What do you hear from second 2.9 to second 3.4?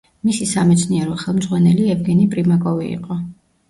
იყო.